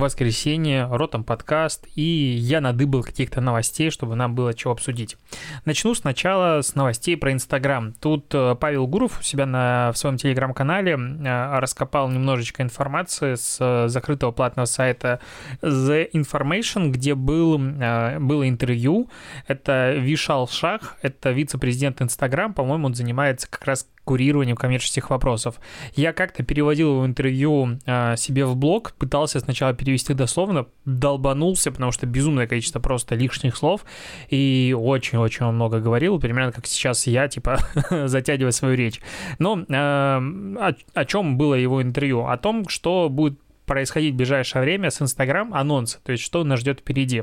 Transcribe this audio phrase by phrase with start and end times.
[0.00, 5.16] воскресенье, Ротом подкаст, и я надыбал каких-то новостей, чтобы нам было чего обсудить.
[5.64, 7.92] Начну сначала с новостей про Инстаграм.
[8.00, 13.58] Тут э, Павел Гуров у себя на, в своем телеграм-канале э, раскопал немножечко информации с
[13.60, 15.20] э, закрытого платного сайта
[15.62, 19.10] The Information, где был, было интервью.
[19.46, 25.60] Это Вишал Шах, это вице-президент Инстаграм, по-моему, он занимается как раз курированием коммерческих вопросов.
[25.94, 27.78] Я как-то переводил его интервью
[28.16, 33.84] себе в блог, пытался сначала перевести дословно, долбанулся, потому что безумное количество просто лишних слов,
[34.28, 37.58] и очень-очень много говорил, примерно как сейчас я, типа,
[38.06, 39.00] затягивая свою речь.
[39.38, 42.26] Но э, о, о чем было его интервью?
[42.26, 43.38] О том, что будет
[43.70, 47.22] происходить в ближайшее время с Инстаграм анонс, то есть что нас ждет впереди.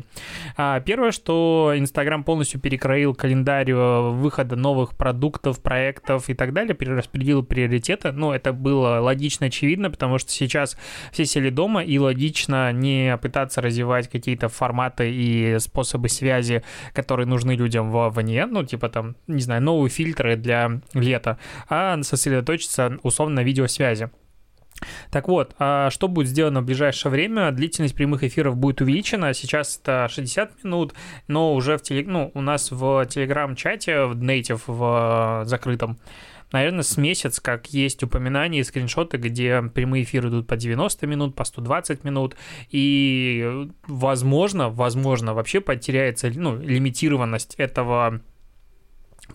[0.56, 6.74] А, первое, что Инстаграм полностью перекроил календарь э, выхода новых продуктов, проектов и так далее,
[6.74, 8.14] перераспределил приоритеты.
[8.14, 10.78] Ну, это было логично, очевидно, потому что сейчас
[11.12, 17.58] все сели дома, и логично не пытаться развивать какие-то форматы и способы связи, которые нужны
[17.58, 23.44] людям вовне, ну, типа там, не знаю, новые фильтры для лета, а сосредоточиться условно на
[23.44, 24.10] видеосвязи.
[25.12, 27.52] Так вот, а что будет сделано в ближайшее время?
[27.52, 29.34] Длительность прямых эфиров будет увеличена.
[29.34, 30.94] Сейчас это 60 минут,
[31.28, 32.06] но уже в теле...
[32.08, 35.98] ну, у нас в телеграм-чате, в Native, в закрытом,
[36.52, 41.36] наверное, с месяц, как есть упоминания и скриншоты, где прямые эфиры идут по 90 минут,
[41.36, 42.36] по 120 минут,
[42.70, 48.22] и, возможно, возможно, вообще потеряется, ну, лимитированность этого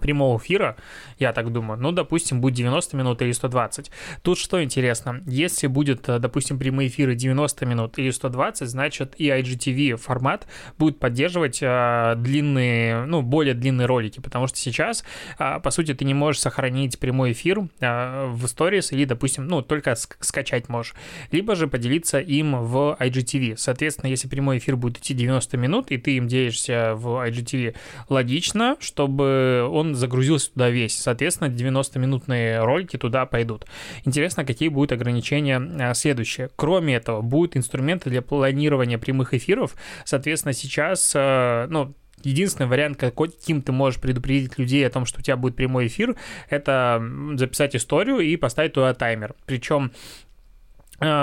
[0.03, 0.77] прямого эфира,
[1.19, 3.91] я так думаю, ну, допустим, будет 90 минут или 120.
[4.23, 9.29] Тут что интересно, если будет, э, допустим, прямые эфиры 90 минут или 120, значит и
[9.29, 10.47] IGTV формат
[10.79, 15.05] будет поддерживать э, длинные, ну, более длинные ролики, потому что сейчас,
[15.39, 19.63] э, по сути, ты не можешь сохранить прямой эфир э, в Stories или, допустим, ну,
[19.63, 20.95] только скачать можешь,
[21.31, 23.57] либо же поделиться им в IGTV.
[23.57, 27.75] Соответственно, если прямой эфир будет идти 90 минут, и ты им делишься в IGTV,
[28.09, 30.99] логично, чтобы он загрузился туда весь.
[30.99, 33.67] Соответственно, 90-минутные ролики туда пойдут.
[34.05, 36.51] Интересно, какие будут ограничения а, следующие.
[36.57, 39.75] Кроме этого, будут инструменты для планирования прямых эфиров.
[40.05, 41.95] Соответственно, сейчас, а, ну,
[42.25, 46.15] Единственный вариант, каким ты можешь предупредить людей о том, что у тебя будет прямой эфир,
[46.49, 47.03] это
[47.35, 49.35] записать историю и поставить туда таймер.
[49.45, 49.91] Причем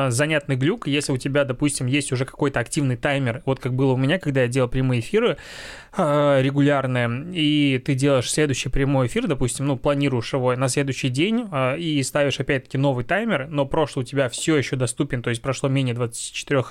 [0.10, 3.98] занятный глюк, если у тебя, допустим, есть уже какой-то активный таймер, вот как было у
[3.98, 5.38] меня, когда я делал прямые эфиры
[5.98, 11.48] э, регулярные, и ты делаешь следующий прямой эфир, допустим, ну, планируешь его на следующий день
[11.52, 15.42] э, и ставишь опять-таки новый таймер, но прошлый у тебя все еще доступен, то есть
[15.42, 16.64] прошло менее 24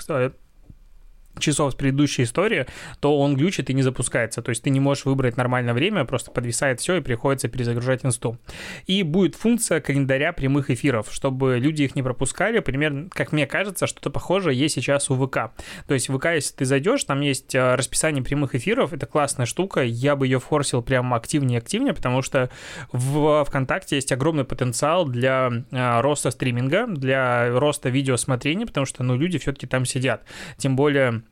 [1.41, 2.67] часов с предыдущей истории,
[3.01, 4.43] то он глючит и не запускается.
[4.43, 8.39] То есть ты не можешь выбрать нормальное время, просто подвисает все и приходится перезагружать инсту.
[8.87, 12.61] И будет функция календаря прямых эфиров, чтобы люди их не пропускали.
[12.61, 15.53] Примерно, как мне кажется, что-то похожее есть сейчас у ВК.
[15.87, 19.47] То есть в ВК, если ты зайдешь, там есть э, расписание прямых эфиров, это классная
[19.47, 22.51] штука, я бы ее форсил прям активнее активнее, потому что
[22.93, 29.17] в ВКонтакте есть огромный потенциал для э, роста стриминга, для роста видеосмотрения, потому что, ну,
[29.17, 30.25] люди все-таки там сидят.
[30.57, 31.23] Тем более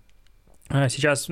[0.71, 1.29] сейчас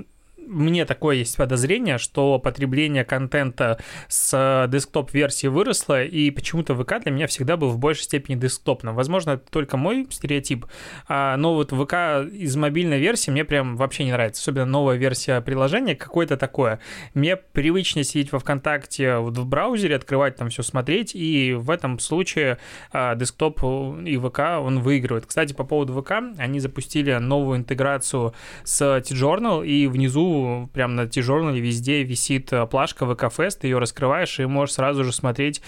[0.46, 3.78] мне такое есть подозрение, что потребление контента
[4.08, 8.94] с десктоп-версии выросло, и почему-то ВК для меня всегда был в большей степени десктопным.
[8.94, 10.66] Возможно, это только мой стереотип,
[11.08, 11.94] а, но вот ВК
[12.32, 16.80] из мобильной версии мне прям вообще не нравится, особенно новая версия приложения, какое-то такое.
[17.14, 22.58] Мне привычнее сидеть во ВКонтакте в браузере, открывать там все, смотреть, и в этом случае
[22.92, 23.62] а, десктоп
[24.04, 25.26] и ВК, он выигрывает.
[25.26, 28.34] Кстати, по поводу ВК, они запустили новую интеграцию
[28.64, 30.33] с T-Journal, и внизу
[30.72, 35.12] прям на T-журнале везде висит э, плашка ВК-фест, ты ее раскрываешь и можешь сразу же
[35.12, 35.62] смотреть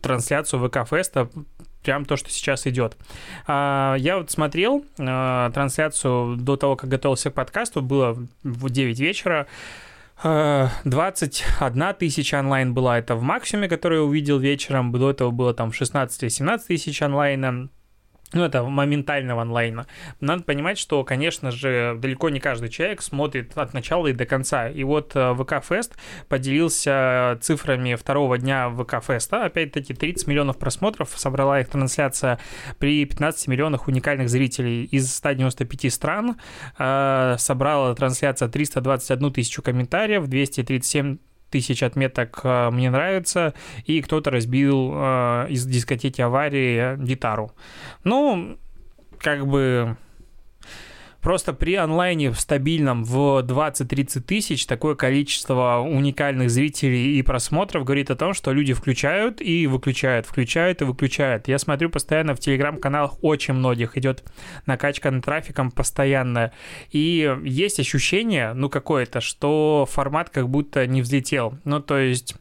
[0.00, 1.30] трансляцию ВК-феста,
[1.82, 2.96] прям то, что сейчас идет.
[3.46, 8.98] А, я вот смотрел а, трансляцию до того, как готовился к подкасту, было в 9
[9.00, 9.46] вечера.
[10.22, 14.92] 21 э, тысяча онлайн была это в максимуме, который я увидел вечером.
[14.92, 17.70] До этого было там 16-17 тысяч онлайна
[18.32, 19.86] ну, это моментального онлайна.
[20.20, 24.68] Надо понимать, что, конечно же, далеко не каждый человек смотрит от начала и до конца.
[24.68, 25.96] И вот э, ВК Фест
[26.28, 29.44] поделился цифрами второго дня ВК Феста.
[29.44, 32.38] Опять-таки, 30 миллионов просмотров собрала их трансляция
[32.78, 36.36] при 15 миллионах уникальных зрителей из 195 стран.
[36.78, 41.18] Э, собрала трансляция 321 тысячу комментариев, 237
[41.50, 43.54] тысяч отметок э, мне нравится,
[43.84, 47.52] и кто-то разбил э, из дискотеки аварии гитару.
[48.04, 48.58] Ну,
[49.18, 49.96] как бы
[51.22, 58.10] Просто при онлайне в стабильном в 20-30 тысяч такое количество уникальных зрителей и просмотров говорит
[58.10, 61.48] о том, что люди включают и выключают, включают и выключают.
[61.48, 64.24] Я смотрю постоянно в телеграм-каналах очень многих идет
[64.66, 66.52] накачка над трафиком постоянно.
[66.90, 71.58] И есть ощущение, ну какое-то, что формат как будто не взлетел.
[71.64, 72.36] Ну то есть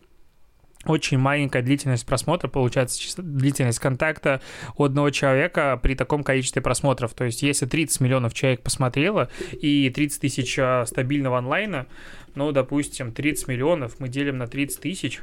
[0.89, 4.41] очень маленькая длительность просмотра, получается длительность контакта
[4.77, 7.13] у одного человека при таком количестве просмотров.
[7.13, 11.87] То есть если 30 миллионов человек посмотрело и 30 тысяч а, стабильного онлайна,
[12.35, 15.21] ну, допустим, 30 миллионов мы делим на 30 тысяч,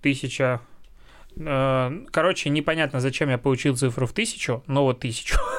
[0.00, 0.60] тысяча
[1.36, 5.36] короче, непонятно, зачем я получил цифру в тысячу, но вот тысячу.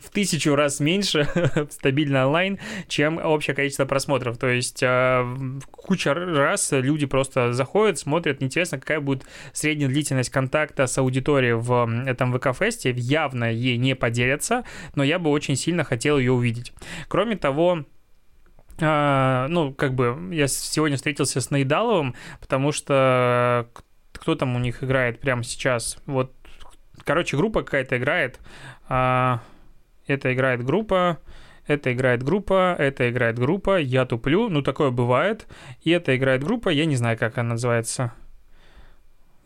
[0.00, 4.38] в тысячу раз меньше в стабильный онлайн, чем общее количество просмотров.
[4.38, 5.24] То есть э,
[5.70, 12.06] куча раз люди просто заходят, смотрят, интересно, какая будет средняя длительность контакта с аудиторией в
[12.06, 12.92] этом ВК-фесте.
[12.96, 14.64] Явно ей не поделятся,
[14.94, 16.72] но я бы очень сильно хотел ее увидеть.
[17.08, 17.84] Кроме того,
[18.76, 23.68] Uh, ну, как бы я сегодня встретился с Наидаловым, потому что
[24.24, 25.98] кто там у них играет прямо сейчас.
[26.06, 26.32] Вот,
[27.04, 28.40] короче, группа какая-то играет.
[28.88, 29.42] А,
[30.06, 31.18] это играет группа,
[31.66, 35.46] это играет группа, это играет группа, я туплю, ну такое бывает.
[35.82, 38.14] И это играет группа, я не знаю, как она называется.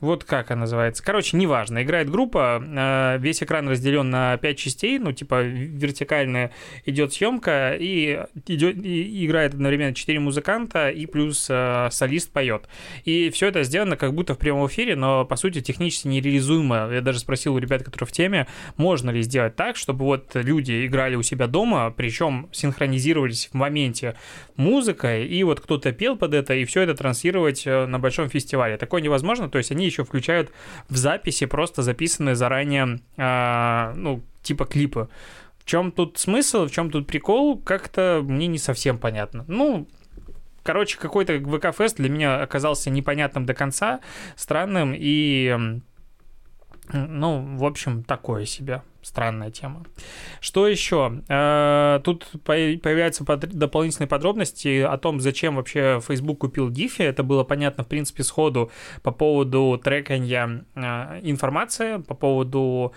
[0.00, 1.02] Вот как она называется.
[1.02, 1.82] Короче, неважно.
[1.82, 6.52] Играет группа, э, весь экран разделен на 5 частей, ну, типа, вертикальная
[6.86, 12.68] идет съемка, и, идет, и играет одновременно 4 музыканта, и плюс э, солист поет.
[13.04, 16.90] И все это сделано как будто в прямом эфире, но, по сути, технически нереализуемо.
[16.92, 18.46] Я даже спросил у ребят, которые в теме,
[18.76, 24.14] можно ли сделать так, чтобы вот люди играли у себя дома, причем синхронизировались в моменте
[24.54, 28.76] музыкой, и вот кто-то пел под это, и все это транслировать э, на большом фестивале.
[28.76, 30.52] Такое невозможно, то есть они еще включают
[30.88, 35.08] в записи просто записанные заранее, э, ну, типа клипы.
[35.58, 39.44] В чем тут смысл, в чем тут прикол, как-то мне не совсем понятно.
[39.48, 39.86] Ну,
[40.62, 44.00] короче, какой-то ВК-фест для меня оказался непонятным до конца,
[44.36, 45.80] странным и
[46.92, 48.82] ну, в общем, такое себе.
[49.08, 49.84] Странная тема.
[50.40, 51.22] Что еще?
[51.28, 57.04] Э, тут появляются дополнительные подробности о том, зачем вообще Facebook купил Giphy.
[57.04, 58.70] Это было понятно, в принципе, сходу
[59.02, 62.92] по поводу трекания э, информации, по поводу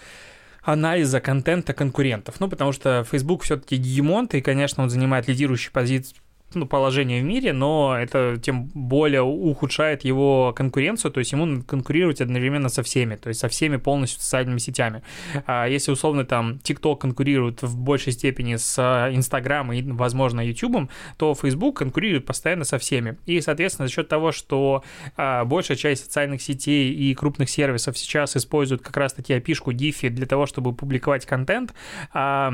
[0.61, 2.41] анализа контента конкурентов.
[2.41, 6.17] Ну, потому что Facebook все-таки гегемон, и, конечно, он занимает лидирующие позиции
[6.53, 11.65] ну, положение в мире, но это тем более ухудшает его конкуренцию, то есть ему надо
[11.65, 15.03] конкурировать одновременно со всеми, то есть со всеми полностью социальными сетями.
[15.45, 18.77] А если условно там TikTok конкурирует в большей степени с
[19.13, 23.17] Instagram и, возможно, YouTube, то Facebook конкурирует постоянно со всеми.
[23.25, 24.83] И, соответственно, за счет того, что
[25.17, 30.25] а, большая часть социальных сетей и крупных сервисов сейчас используют как раз-таки опишку Diffie для
[30.25, 31.73] того, чтобы публиковать контент,
[32.13, 32.53] а,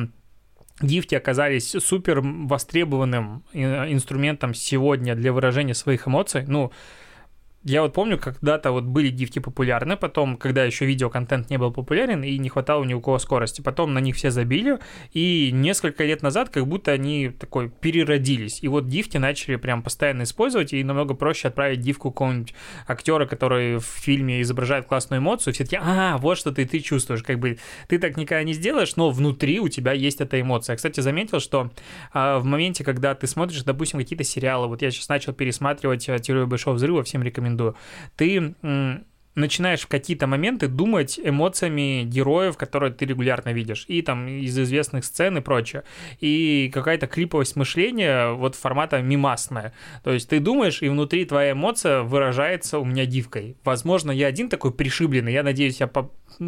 [0.80, 6.44] Гифти оказались супер востребованным э, инструментом сегодня для выражения своих эмоций.
[6.48, 6.72] Ну,
[7.68, 12.24] я вот помню, когда-то вот были гифки популярны, потом, когда еще видеоконтент не был популярен
[12.24, 14.80] и не хватало ни у кого скорости, потом на них все забили,
[15.12, 18.64] и несколько лет назад как будто они такой переродились.
[18.64, 22.54] И вот гифки начали прям постоянно использовать, и намного проще отправить гифку какого-нибудь
[22.88, 27.22] актера, который в фильме изображает классную эмоцию, все таки а, вот что ты, ты чувствуешь,
[27.22, 27.58] как бы
[27.90, 30.78] ты так никогда не сделаешь, но внутри у тебя есть эта эмоция.
[30.78, 31.72] Кстати, заметил, что
[32.14, 36.18] а, в моменте, когда ты смотришь, допустим, какие-то сериалы, вот я сейчас начал пересматривать э,
[36.20, 37.76] «Теорию большого взрыва», всем рекомендую, рекомендую.
[38.16, 38.56] Ты
[39.38, 45.06] начинаешь в какие-то моменты думать эмоциями героев, которые ты регулярно видишь, и там из известных
[45.06, 45.84] сцен и прочее.
[46.20, 49.74] И какая-то клиповость мышления вот формата мимасная.
[50.04, 53.56] То есть ты думаешь, и внутри твоя эмоция выражается у меня дивкой.
[53.64, 55.88] Возможно, я один такой пришибленный, я надеюсь, я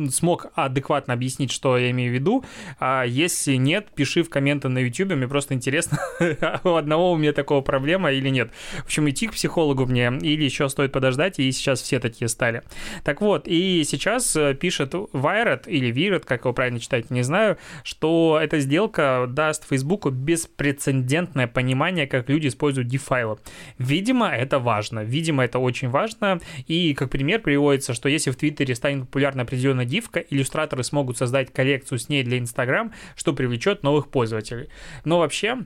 [0.09, 2.43] смог адекватно объяснить, что я имею в виду.
[2.79, 5.99] А если нет, пиши в комменты на YouTube, мне просто интересно,
[6.63, 8.51] у одного у меня такого проблема или нет.
[8.79, 12.63] В общем, идти к психологу мне или еще стоит подождать, и сейчас все такие стали.
[13.03, 17.57] Так вот, и сейчас э, пишет Wired или Wired, как его правильно читать, не знаю,
[17.83, 23.39] что эта сделка даст Фейсбуку беспрецедентное понимание, как люди используют DeFi.
[23.77, 25.03] Видимо, это важно.
[25.03, 26.39] Видимо, это очень важно.
[26.67, 31.51] И как пример приводится, что если в Твиттере станет популярна определенная дивка, иллюстраторы смогут создать
[31.53, 34.69] коллекцию с ней для Instagram, что привлечет новых пользователей.
[35.05, 35.57] Но вообще,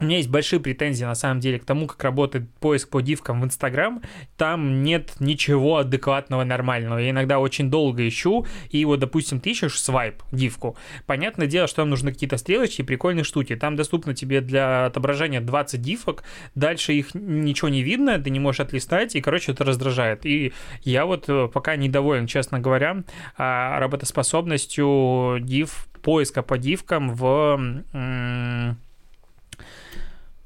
[0.00, 3.42] у меня есть большие претензии, на самом деле, к тому, как работает поиск по дивкам
[3.42, 4.02] в Инстаграм.
[4.36, 6.98] Там нет ничего адекватного, нормального.
[6.98, 10.76] Я иногда очень долго ищу, и вот, допустим, ты ищешь свайп, дивку.
[11.06, 13.54] Понятное дело, что там нужны какие-то стрелочки, прикольные штуки.
[13.56, 18.60] Там доступно тебе для отображения 20 дивок, дальше их ничего не видно, ты не можешь
[18.60, 20.24] отлистать, и, короче, это раздражает.
[20.24, 23.04] И я вот э, пока недоволен, честно говоря,
[23.36, 27.60] а, работоспособностью див, поиска по дивкам в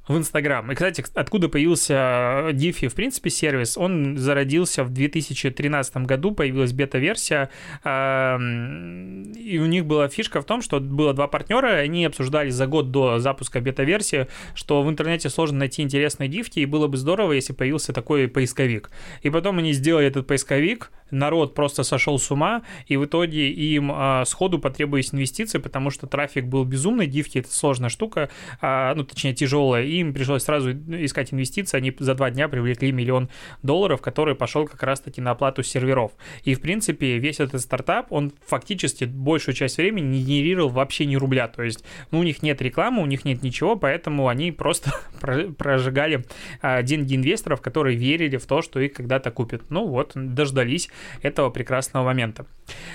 [0.07, 0.71] в Инстаграм.
[0.71, 3.79] И, кстати, откуда появился Diffie, в принципе, сервис?
[3.79, 7.51] Он зародился в 2013 году, появилась бета-версия,
[7.85, 12.91] и у них была фишка в том, что было два партнера, они обсуждали за год
[12.91, 17.53] до запуска бета-версии, что в интернете сложно найти интересные дивки, и было бы здорово, если
[17.53, 18.91] появился такой поисковик.
[19.23, 23.91] И потом они сделали этот поисковик, народ просто сошел с ума, и в итоге им
[23.93, 28.31] а, сходу потребовались инвестиции, потому что трафик был безумный, дивки— это сложная штука,
[28.61, 33.29] а, ну, точнее, тяжелая, им пришлось сразу искать инвестиции, они за два дня привлекли миллион
[33.63, 36.13] долларов, который пошел как раз-таки на оплату серверов.
[36.45, 41.17] И, в принципе, весь этот стартап, он фактически большую часть времени не генерировал вообще ни
[41.17, 44.93] рубля, то есть, ну, у них нет рекламы, у них нет ничего, поэтому они просто
[45.59, 46.25] прожигали
[46.61, 49.71] а, деньги инвесторов, которые верили в то, что их когда-то купят.
[49.71, 50.91] Ну вот, дождались
[51.23, 52.47] этого прекрасного момента.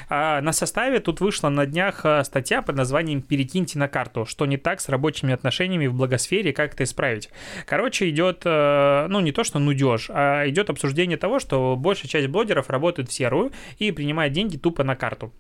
[0.09, 4.25] А на составе тут вышла на днях а, статья под названием «Перекиньте на карту.
[4.25, 7.29] Что не так с рабочими отношениями в благосфере, как это исправить.
[7.65, 12.27] Короче, идет, э, ну, не то, что нудеж, а идет обсуждение того, что большая часть
[12.27, 15.33] блогеров работает в серую и принимает деньги тупо на карту.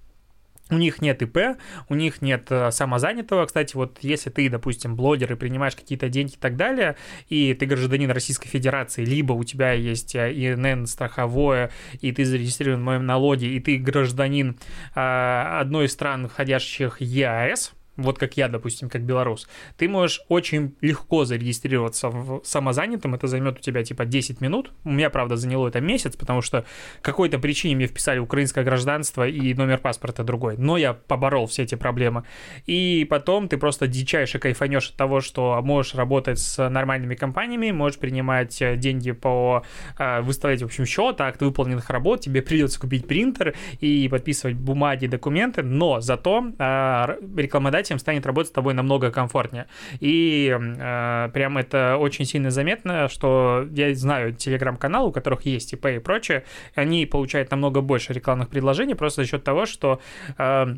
[0.71, 1.57] У них нет ИП,
[1.89, 3.47] у них нет э, самозанятого.
[3.47, 6.95] Кстати, вот если ты, допустим, блогер и принимаешь какие-то деньги и так далее,
[7.27, 12.81] и ты гражданин Российской Федерации, либо у тебя есть э, ИНН страховое, и ты зарегистрирован
[12.81, 14.59] в моем налоге, и ты гражданин
[14.93, 21.25] одной из стран, входящих ЕАЭС, вот как я, допустим, как белорус, ты можешь очень легко
[21.25, 24.71] зарегистрироваться в самозанятом, это займет у тебя типа 10 минут.
[24.83, 26.65] У меня, правда, заняло это месяц, потому что
[27.01, 30.57] какой-то причине мне вписали украинское гражданство и номер паспорта другой.
[30.57, 32.23] Но я поборол все эти проблемы.
[32.65, 37.99] И потом ты просто дичайше кайфанешь от того, что можешь работать с нормальными компаниями, можешь
[37.99, 39.63] принимать э, деньги по
[39.97, 45.07] э, выставлять, в общем, счет, акт выполненных работ, тебе придется купить принтер и подписывать бумаги,
[45.07, 49.67] документы, но зато э, рекламодатель этим станет работать с тобой намного комфортнее.
[49.99, 55.85] И э, прям это очень сильно заметно, что я знаю телеграм-канал, у которых есть ИП
[55.87, 56.43] и прочее,
[56.75, 59.99] они получают намного больше рекламных предложений просто за счет того, что
[60.37, 60.75] э,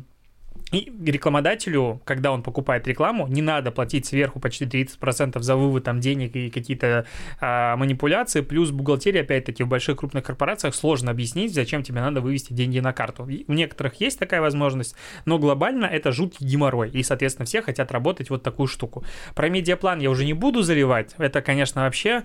[0.72, 6.00] и рекламодателю, когда он покупает рекламу, не надо платить сверху почти 30% за вывод там
[6.00, 7.06] денег и какие-то
[7.40, 12.54] а, манипуляции, плюс бухгалтерия, опять-таки, в больших крупных корпорациях сложно объяснить, зачем тебе надо вывести
[12.54, 13.28] деньги на карту.
[13.46, 18.30] У некоторых есть такая возможность, но глобально это жуткий геморрой, и, соответственно, все хотят работать
[18.30, 19.04] вот такую штуку.
[19.34, 22.24] Про медиаплан я уже не буду заливать, это, конечно, вообще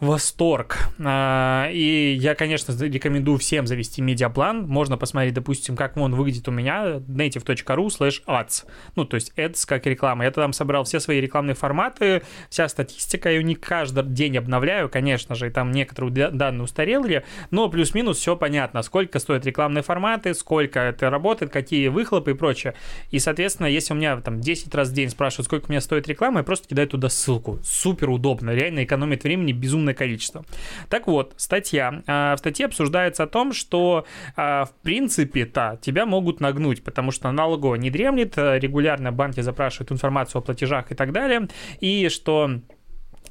[0.00, 0.78] восторг.
[0.98, 4.66] А, и я, конечно, рекомендую всем завести медиаплан.
[4.66, 8.64] Можно посмотреть, допустим, как он выглядит у меня, native.ru slash ads.
[8.96, 10.24] Ну, то есть ads как реклама.
[10.24, 15.34] Я там собрал все свои рекламные форматы, вся статистика, я не каждый день обновляю, конечно
[15.34, 20.80] же, и там некоторые данные устарели, но плюс-минус все понятно, сколько стоят рекламные форматы, сколько
[20.80, 22.74] это работает, какие выхлопы и прочее.
[23.10, 26.08] И, соответственно, если у меня там 10 раз в день спрашивают, сколько у меня стоит
[26.08, 27.58] реклама, я просто кидаю туда ссылку.
[27.62, 30.44] Супер удобно, реально экономит времени безумно огромное количество.
[30.88, 32.02] Так вот, статья.
[32.06, 34.04] А, в статье обсуждается о том, что
[34.36, 40.40] а, в принципе-то тебя могут нагнуть, потому что налоговая не дремлет, регулярно банки запрашивают информацию
[40.40, 41.48] о платежах и так далее,
[41.80, 42.60] и что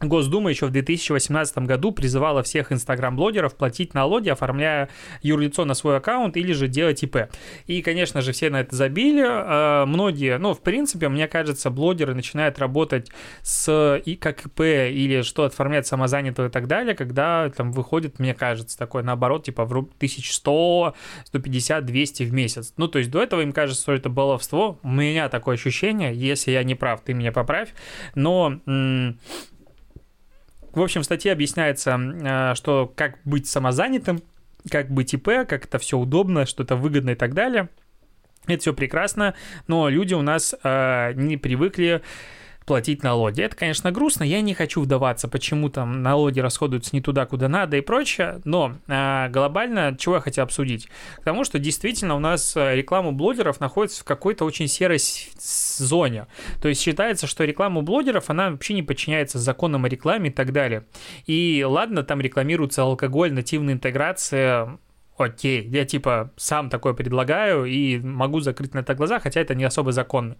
[0.08, 4.90] Госдума еще в 2018 году призывала всех инстаграм-блогеров платить налоги, оформляя
[5.22, 7.30] юрлицо на свой аккаунт или же делать ИП.
[7.68, 9.24] И, конечно же, все на это забили.
[9.26, 13.10] А, многие, ну, в принципе, мне кажется, блогеры начинают работать
[13.42, 18.34] с и как ИП или что оформлять самозанятого и так далее, когда там выходит, мне
[18.34, 20.96] кажется, такой наоборот, типа в 1100,
[21.26, 22.74] 150, 200 в месяц.
[22.78, 24.80] Ну, то есть до этого им кажется, что это баловство.
[24.84, 27.74] У меня такое ощущение, если я не прав, ты меня поправь.
[28.16, 28.60] Но
[30.74, 34.22] в общем, в статье объясняется, э, что как быть самозанятым,
[34.70, 37.70] как быть ИП, как это все удобно, что это выгодно и так далее.
[38.48, 39.36] Это все прекрасно,
[39.68, 42.02] но люди у нас э, не привыкли
[42.66, 43.42] платить налоги.
[43.42, 47.78] Это, конечно, грустно, я не хочу вдаваться, почему там налоги расходуются не туда, куда надо
[47.78, 50.90] и прочее, но э, глобально чего я хотел обсудить?
[51.18, 55.00] К тому, что действительно у нас э, реклама блогеров находится в какой-то очень серой
[55.40, 56.28] зоне.
[56.62, 60.52] То есть считается, что реклама блогеров, она вообще не подчиняется законам о рекламе и так
[60.52, 60.86] далее.
[61.26, 64.78] И ладно, там рекламируется алкоголь, нативная интеграция,
[65.24, 69.64] окей, я типа сам такое предлагаю и могу закрыть на это глаза, хотя это не
[69.64, 70.38] особо законно.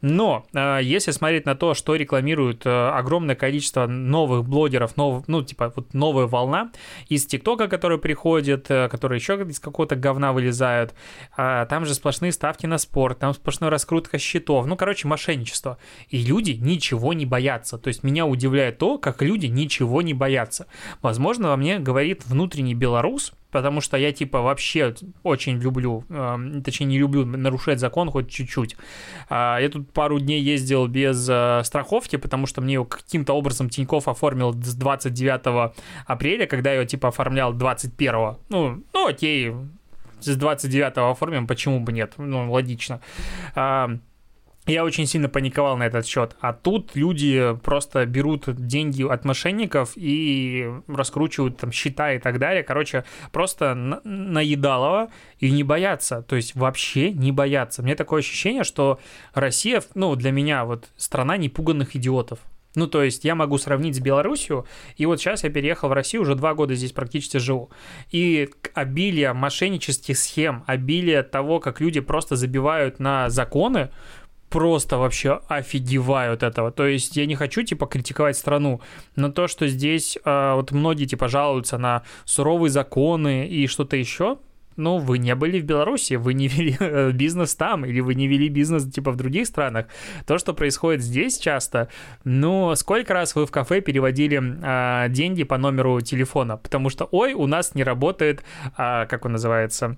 [0.00, 5.42] Но э, если смотреть на то, что рекламируют э, огромное количество новых блогеров, нов, ну
[5.42, 6.70] типа вот новая волна
[7.08, 10.94] из ТикТока, который приходит, э, которые еще из какого-то говна вылезают,
[11.36, 15.78] э, там же сплошные ставки на спорт, там сплошная раскрутка счетов, ну короче мошенничество.
[16.08, 17.78] И люди ничего не боятся.
[17.78, 20.66] То есть меня удивляет то, как люди ничего не боятся.
[21.02, 26.86] Возможно, во мне говорит внутренний белорус, потому что я типа вообще очень люблю, э, точнее
[26.86, 28.76] не люблю нарушать закон хоть чуть-чуть.
[29.30, 33.70] Э, я тут пару дней ездил без э, страховки, потому что мне его каким-то образом
[33.70, 35.72] Тиньков оформил с 29
[36.06, 38.36] апреля, когда я его типа оформлял 21.
[38.48, 39.52] Ну, ну окей,
[40.20, 42.14] с 29 оформим, почему бы нет?
[42.18, 43.00] Ну, логично.
[43.54, 43.86] Э,
[44.66, 46.36] я очень сильно паниковал на этот счет.
[46.40, 52.62] А тут люди просто берут деньги от мошенников и раскручивают там счета и так далее.
[52.62, 56.22] Короче, просто наедалово и не боятся.
[56.22, 57.82] То есть вообще не боятся.
[57.82, 58.98] Мне такое ощущение, что
[59.34, 62.38] Россия, ну, для меня вот страна непуганных идиотов.
[62.74, 64.64] Ну, то есть я могу сравнить с Белоруссией,
[64.96, 67.70] и вот сейчас я переехал в Россию, уже два года здесь практически живу.
[68.10, 73.90] И обилие мошеннических схем, обилие того, как люди просто забивают на законы,
[74.54, 76.70] просто вообще офигеваю от этого.
[76.70, 78.80] То есть я не хочу, типа, критиковать страну,
[79.16, 84.38] но то, что здесь э, вот многие, типа, жалуются на суровые законы и что-то еще,
[84.76, 88.28] ну, вы не были в Беларуси, вы не вели э, бизнес там, или вы не
[88.28, 89.86] вели бизнес, типа, в других странах.
[90.24, 91.88] То, что происходит здесь часто,
[92.22, 96.58] ну, сколько раз вы в кафе переводили а, деньги по номеру телефона?
[96.58, 98.44] Потому что, ой, у нас не работает,
[98.76, 99.96] а, как он называется,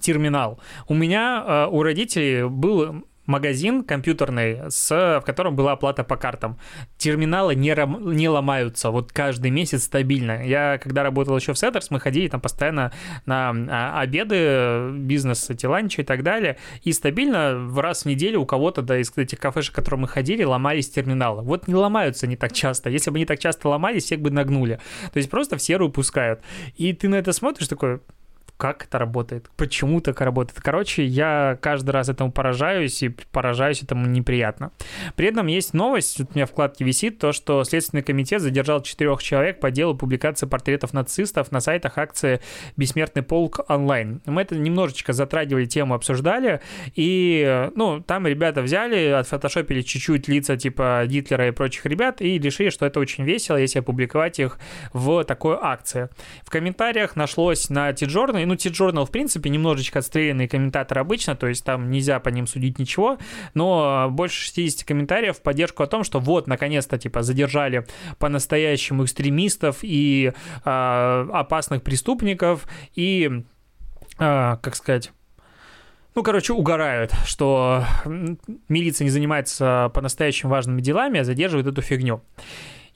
[0.00, 0.58] терминал.
[0.88, 6.58] У меня, а, у родителей был магазин компьютерный, с, в котором была оплата по картам.
[6.98, 7.74] Терминалы не,
[8.14, 10.44] не ломаются вот каждый месяц стабильно.
[10.44, 12.92] Я, когда работал еще в Сеттерс, мы ходили там постоянно
[13.26, 18.40] на а, обеды, бизнес, эти ланчи и так далее, и стабильно в раз в неделю
[18.40, 21.42] у кого-то, да, из этих кафешек, в которые мы ходили, ломались терминалы.
[21.42, 22.90] Вот не ломаются не так часто.
[22.90, 24.80] Если бы они так часто ломались, всех бы нагнули.
[25.12, 26.40] То есть просто в серую пускают.
[26.76, 28.00] И ты на это смотришь такой,
[28.56, 30.60] как это работает, почему так работает.
[30.60, 34.70] Короче, я каждый раз этому поражаюсь и поражаюсь этому неприятно.
[35.16, 39.60] При этом есть новость, у меня вкладке висит, то, что Следственный комитет задержал четырех человек
[39.60, 42.40] по делу публикации портретов нацистов на сайтах акции
[42.76, 44.22] «Бессмертный полк онлайн».
[44.26, 46.60] Мы это немножечко затрагивали тему, обсуждали,
[46.94, 52.70] и, ну, там ребята взяли, отфотошопили чуть-чуть лица типа Гитлера и прочих ребят и решили,
[52.70, 54.58] что это очень весело, если опубликовать их
[54.92, 56.08] в такой акции.
[56.42, 57.92] В комментариях нашлось на
[58.44, 62.46] Тиджорной ну, T-Journal, в принципе, немножечко отстрелянный комментатор обычно, то есть там нельзя по ним
[62.46, 63.18] судить ничего,
[63.54, 67.86] но больше 60 комментариев в поддержку о том, что вот, наконец-то, типа, задержали
[68.18, 70.32] по-настоящему экстремистов и
[70.64, 73.44] э, опасных преступников, и,
[74.18, 75.12] э, как сказать,
[76.14, 77.84] ну, короче, угорают, что
[78.68, 82.22] милиция не занимается по-настоящему важными делами, а задерживает эту фигню.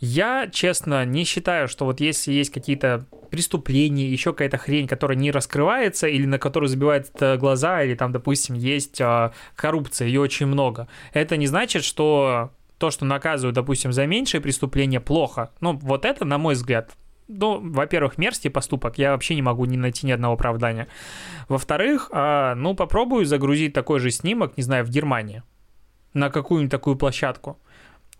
[0.00, 5.32] Я, честно, не считаю, что вот если есть какие-то преступления, еще какая-то хрень, которая не
[5.32, 10.46] раскрывается или на которую забивают э, глаза, или там, допустим, есть а, коррупция, ее очень
[10.46, 10.88] много.
[11.12, 15.50] Это не значит, что то, что наказывают, допустим, за меньшие преступления, плохо.
[15.60, 16.92] Ну, вот это, на мой взгляд,
[17.26, 20.86] ну, во-первых, мерзкий поступок, я вообще не могу не найти ни одного оправдания.
[21.48, 25.42] Во-вторых, а, ну, попробую загрузить такой же снимок, не знаю, в Германии,
[26.14, 27.58] на какую-нибудь такую площадку.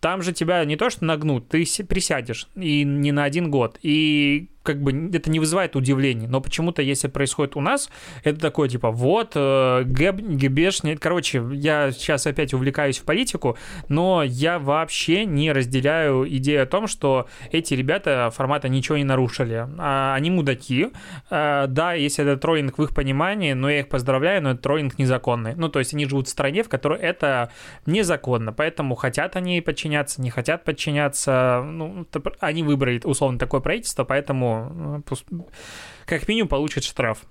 [0.01, 3.79] Там же тебя не то что нагнут, ты присядешь, и не на один год.
[3.83, 7.89] И как бы это не вызывает удивления, но почему-то, если происходит у нас,
[8.23, 13.57] это такое, типа, вот, э, ГБшный, короче, я сейчас опять увлекаюсь в политику,
[13.89, 19.67] но я вообще не разделяю идею о том, что эти ребята формата ничего не нарушили.
[19.79, 20.89] А, они мудаки,
[21.31, 24.99] а, да, если это троллинг в их понимании, но я их поздравляю, но это троллинг
[24.99, 25.55] незаконный.
[25.57, 27.51] Ну, то есть они живут в стране, в которой это
[27.87, 32.07] незаконно, поэтому хотят они подчиняться, не хотят подчиняться, ну,
[32.41, 35.01] они выбрали, условно, такое правительство, поэтому Э,
[36.07, 37.25] как минимум получит штраф.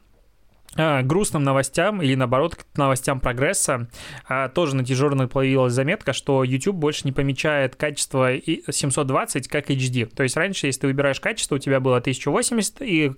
[0.75, 3.89] А, грустным новостям или наоборот к новостям прогресса
[4.27, 10.05] а, тоже на дежурной появилась заметка, что YouTube больше не помечает качество 720 как HD.
[10.05, 13.13] То есть раньше, если ты выбираешь качество, у тебя было 1080 и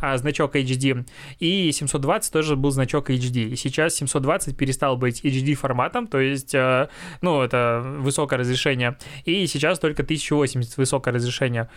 [0.00, 1.06] а, значок HD,
[1.40, 3.48] и 720 тоже был значок HD.
[3.48, 6.88] И сейчас 720 перестал быть HD форматом, то есть, а,
[7.20, 11.68] ну, это высокое разрешение, и сейчас только 1080 высокое разрешение.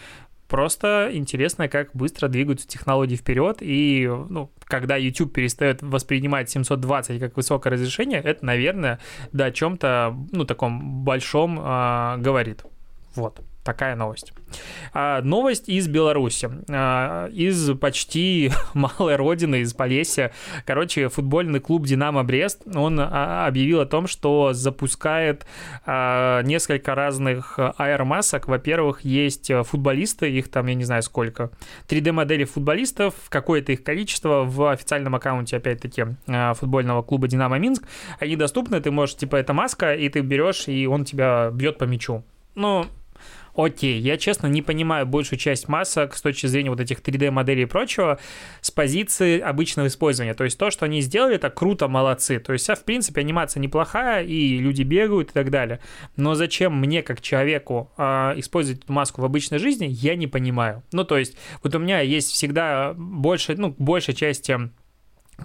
[0.48, 7.36] Просто интересно, как быстро двигаются технологии вперед, и ну, когда YouTube перестает воспринимать 720 как
[7.36, 9.00] высокое разрешение, это, наверное,
[9.34, 12.64] да, о чем-то, ну, таком большом э, говорит.
[13.16, 13.42] Вот.
[13.68, 14.32] Такая новость.
[14.94, 20.32] А, новость из Беларуси, а, из почти малой родины, из Полесья.
[20.66, 25.46] Короче, футбольный клуб «Динамо Брест», он а, объявил о том, что запускает
[25.86, 28.48] несколько разных аэромасок.
[28.48, 31.52] Во-первых, есть футболисты, их там, я не знаю сколько,
[31.90, 36.06] 3D-модели футболистов, какое-то их количество в официальном аккаунте, опять-таки,
[36.56, 37.84] футбольного клуба «Динамо Минск».
[38.20, 41.84] Они доступны, ты можешь, типа, это маска, и ты берешь, и он тебя бьет по
[41.84, 42.24] мячу.
[42.56, 42.86] Ну,
[43.58, 47.66] окей, я честно не понимаю большую часть масок с точки зрения вот этих 3D-моделей и
[47.66, 48.20] прочего
[48.62, 50.36] с позиции обычного использования.
[50.36, 52.40] То есть то, что они сделали, это круто, молодцы.
[52.40, 55.80] То есть, а в принципе, анимация неплохая, и люди бегают и так далее.
[56.16, 60.84] Но зачем мне, как человеку, э, использовать эту маску в обычной жизни, я не понимаю.
[60.92, 64.44] Ну, то есть, вот у меня есть всегда больше, ну, большая часть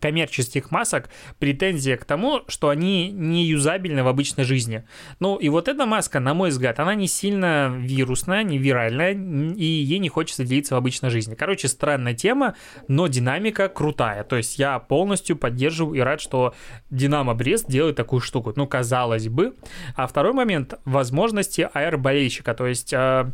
[0.00, 4.85] коммерческих масок претензия к тому, что они не юзабельны в обычной жизни.
[5.20, 9.64] Ну и вот эта маска, на мой взгляд, она не сильно вирусная, не виральная, и
[9.64, 11.35] ей не хочется делиться в обычной жизни.
[11.35, 12.55] Короче, странная тема,
[12.88, 14.24] но динамика крутая.
[14.24, 16.55] То есть я полностью поддерживаю и рад, что
[16.90, 18.52] Динамо Брест делает такую штуку.
[18.57, 19.55] Ну, казалось бы.
[19.96, 22.55] А второй момент— возможности аэроболельщика.
[22.55, 23.31] То есть а,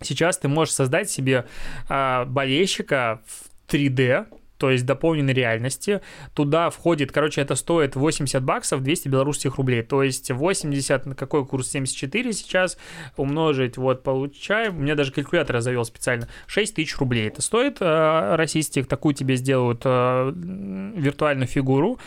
[0.00, 1.46] сейчас ты можешь создать себе
[1.88, 4.26] а, болельщика в 3D,
[4.58, 6.00] то есть дополненной реальности.
[6.34, 9.82] Туда входит, короче, это стоит 80 баксов, 200 белорусских рублей.
[9.82, 12.78] То есть 80, на какой курс 74 сейчас,
[13.16, 17.28] умножить, вот, получаем, у меня даже калькулятор завел специально, 6 тысяч рублей.
[17.28, 21.98] Это стоит э, российских, такую тебе сделают э, виртуальную фигуру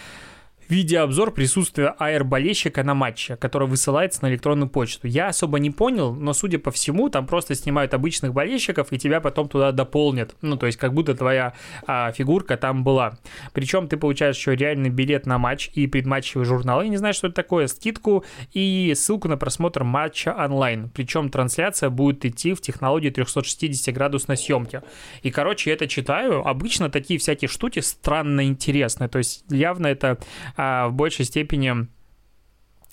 [0.70, 5.08] видеообзор присутствия аэр-болельщика на матче, который высылается на электронную почту.
[5.08, 9.20] Я особо не понял, но, судя по всему, там просто снимают обычных болельщиков и тебя
[9.20, 10.36] потом туда дополнят.
[10.42, 11.54] Ну, то есть, как будто твоя
[11.88, 13.18] а, фигурка там была.
[13.52, 16.84] Причем ты получаешь еще реальный билет на матч и предматчевый журнал.
[16.84, 20.90] Я не знаю, что это такое, скидку и ссылку на просмотр матча онлайн.
[20.94, 24.82] Причем трансляция будет идти в технологии 360-градусной съемки.
[25.24, 26.48] И, короче, я это читаю.
[26.48, 29.10] Обычно такие всякие штуки странно интересные.
[29.10, 30.20] То есть, явно это
[30.62, 31.88] а в большей степени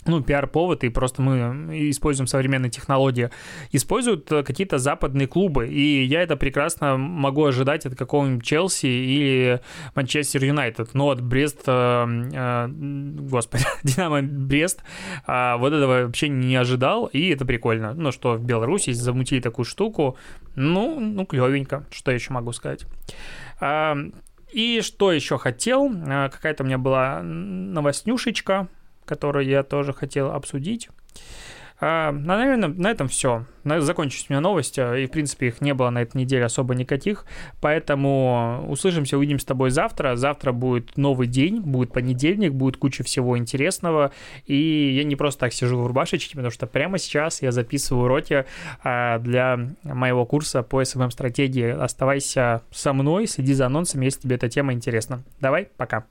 [0.05, 3.31] ну, пиар-повод, и просто мы используем современные технологии,
[3.73, 9.61] используют э, какие-то западные клубы, и я это прекрасно могу ожидать от какого-нибудь Челси или
[9.97, 14.85] Манчестер Юнайтед, но от Брест, э, э, господи, Динамо Брест
[15.27, 19.65] э, вот этого вообще не ожидал, и это прикольно, ну, что в Беларуси замутили такую
[19.65, 20.17] штуку,
[20.55, 22.87] ну, ну, клевенько, что я еще могу сказать.
[24.57, 25.93] И что еще хотел?
[25.93, 28.69] Э, какая-то у меня была новостнюшечка,
[29.05, 30.89] которую я тоже хотел обсудить.
[31.79, 33.45] А, наверное, на этом все.
[33.65, 37.27] Закончились у меня новости, и, в принципе, их не было на этой неделе особо никаких.
[37.61, 40.17] Поэтому услышимся, увидим с тобой завтра.
[40.17, 44.13] Завтра будет новый день, будет понедельник, будет куча всего интересного.
[44.47, 48.47] И я не просто так сижу в рубашечке, потому что прямо сейчас я записываю уроки
[48.83, 51.69] а, для моего курса по SMM-стратегии.
[51.69, 55.25] Оставайся со мной, следи за анонсами, если тебе эта тема интересна.
[55.41, 56.07] Давай, пока.